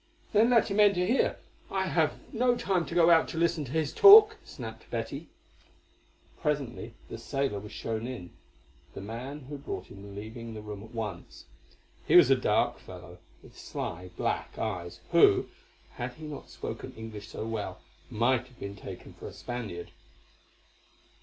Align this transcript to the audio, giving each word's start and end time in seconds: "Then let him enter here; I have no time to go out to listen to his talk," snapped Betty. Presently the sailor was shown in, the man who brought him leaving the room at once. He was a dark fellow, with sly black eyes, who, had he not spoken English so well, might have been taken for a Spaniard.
"Then 0.33 0.49
let 0.49 0.71
him 0.71 0.79
enter 0.79 1.05
here; 1.05 1.37
I 1.69 1.85
have 1.85 2.17
no 2.33 2.55
time 2.57 2.87
to 2.87 2.95
go 2.95 3.11
out 3.11 3.27
to 3.27 3.37
listen 3.37 3.65
to 3.65 3.71
his 3.71 3.93
talk," 3.93 4.37
snapped 4.43 4.89
Betty. 4.89 5.27
Presently 6.41 6.95
the 7.07 7.19
sailor 7.19 7.59
was 7.59 7.71
shown 7.71 8.07
in, 8.07 8.31
the 8.95 9.01
man 9.01 9.41
who 9.41 9.59
brought 9.59 9.91
him 9.91 10.15
leaving 10.15 10.55
the 10.55 10.61
room 10.63 10.81
at 10.81 10.89
once. 10.95 11.45
He 12.07 12.15
was 12.15 12.31
a 12.31 12.35
dark 12.35 12.79
fellow, 12.79 13.19
with 13.43 13.55
sly 13.55 14.09
black 14.17 14.57
eyes, 14.57 15.01
who, 15.11 15.47
had 15.91 16.15
he 16.15 16.25
not 16.25 16.49
spoken 16.49 16.93
English 16.93 17.27
so 17.27 17.45
well, 17.45 17.79
might 18.09 18.47
have 18.47 18.57
been 18.59 18.75
taken 18.75 19.13
for 19.13 19.27
a 19.27 19.33
Spaniard. 19.33 19.91